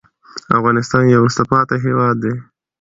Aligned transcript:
افغانستان 0.57 1.03
يو 1.07 1.19
وروسته 1.21 1.43
پاتې 1.51 1.75
هېواد 1.85 2.15
دې 2.23 2.33